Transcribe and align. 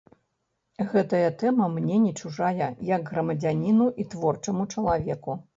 Гэтая 0.93 1.27
тэма 1.41 1.67
мне 1.75 1.99
не 2.07 2.13
чужая, 2.21 2.69
як 2.95 3.01
грамадзяніну 3.13 3.91
і 4.03 4.11
творчаму 4.15 4.63
чалавеку. 4.75 5.39